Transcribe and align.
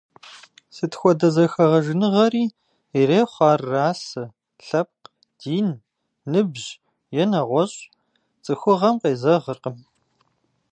Сыт 0.75 0.93
хуэдэ 0.99 1.27
зэхэгъэжыныгъэри, 1.35 2.45
ирехъу 2.99 3.45
ар 3.51 3.61
расэ, 3.71 4.23
лъэпкъ, 4.65 5.07
дин, 5.39 5.69
ныбжь 6.31 6.67
е 7.21 7.23
нэгъуэщӀ, 7.31 7.81
цӏыхугъэм 8.43 8.95
къезэгъыркъым. 9.01 9.77